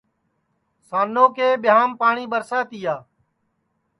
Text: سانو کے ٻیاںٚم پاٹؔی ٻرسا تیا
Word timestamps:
سانو 0.89 1.25
کے 1.35 1.47
ٻیاںٚم 1.61 1.89
پاٹؔی 1.99 2.25
ٻرسا 2.31 2.59
تیا 2.69 2.95